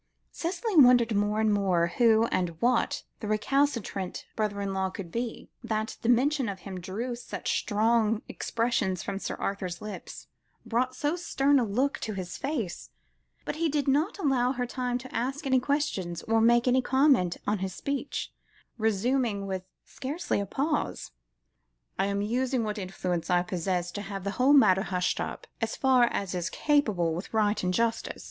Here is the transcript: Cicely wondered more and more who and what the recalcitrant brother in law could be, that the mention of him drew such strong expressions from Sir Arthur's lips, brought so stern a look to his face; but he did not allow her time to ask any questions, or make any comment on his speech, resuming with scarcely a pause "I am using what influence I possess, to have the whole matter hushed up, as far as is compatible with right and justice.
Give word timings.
Cicely 0.31 0.75
wondered 0.75 1.15
more 1.15 1.39
and 1.39 1.53
more 1.53 1.85
who 1.99 2.25
and 2.31 2.59
what 2.59 3.03
the 3.19 3.27
recalcitrant 3.27 4.25
brother 4.35 4.59
in 4.59 4.73
law 4.73 4.89
could 4.89 5.11
be, 5.11 5.51
that 5.63 5.97
the 6.01 6.09
mention 6.09 6.49
of 6.49 6.61
him 6.61 6.79
drew 6.79 7.15
such 7.15 7.59
strong 7.59 8.23
expressions 8.27 9.03
from 9.03 9.19
Sir 9.19 9.35
Arthur's 9.35 9.79
lips, 9.79 10.25
brought 10.65 10.95
so 10.95 11.15
stern 11.15 11.59
a 11.59 11.63
look 11.63 11.99
to 11.99 12.13
his 12.15 12.35
face; 12.35 12.89
but 13.45 13.57
he 13.57 13.69
did 13.69 13.87
not 13.87 14.17
allow 14.17 14.53
her 14.53 14.65
time 14.65 14.97
to 14.97 15.15
ask 15.15 15.45
any 15.45 15.59
questions, 15.59 16.23
or 16.23 16.41
make 16.41 16.67
any 16.67 16.81
comment 16.81 17.37
on 17.45 17.59
his 17.59 17.75
speech, 17.75 18.33
resuming 18.79 19.45
with 19.45 19.61
scarcely 19.85 20.39
a 20.39 20.47
pause 20.47 21.11
"I 21.99 22.07
am 22.07 22.23
using 22.23 22.63
what 22.63 22.79
influence 22.79 23.29
I 23.29 23.43
possess, 23.43 23.91
to 23.91 24.01
have 24.01 24.23
the 24.23 24.31
whole 24.31 24.53
matter 24.53 24.81
hushed 24.81 25.19
up, 25.19 25.45
as 25.61 25.75
far 25.75 26.05
as 26.05 26.33
is 26.33 26.49
compatible 26.49 27.13
with 27.13 27.31
right 27.31 27.61
and 27.61 27.71
justice. 27.71 28.19